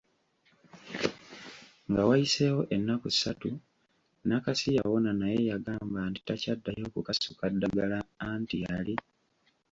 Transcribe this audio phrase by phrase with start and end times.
[1.89, 3.49] Nga wayiseewo ennaku ssatu,
[4.27, 7.97] Nakasi yawona naye yagamba nti takyaddayo kukasuka ddagala
[8.31, 8.93] anti yali